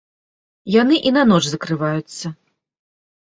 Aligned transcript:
Яны 0.81 0.95
і 1.09 1.11
на 1.17 1.23
ноч 1.31 1.41
закрываюцца. 1.49 2.27